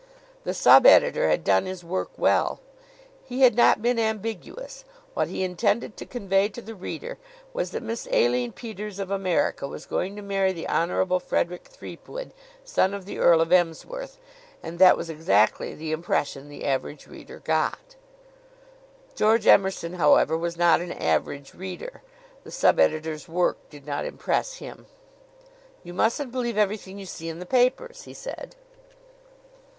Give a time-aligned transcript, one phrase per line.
[0.45, 2.59] The subeditor had done his work well.
[3.23, 4.83] He had not been ambiguous.
[5.13, 7.19] What he intended to convey to the reader
[7.53, 12.33] was that Miss Aline Peters, of America, was going to marry the Honorable Frederick Threepwood,
[12.63, 14.17] son of the Earl of Emsworth;
[14.63, 17.93] and that was exactly the impression the average reader got.
[19.13, 22.01] George Emerson, however, was not an average reader.
[22.43, 24.87] The subeditor's work did not impress him.
[25.83, 28.55] "You mustn't believe everything you see in the papers," he said.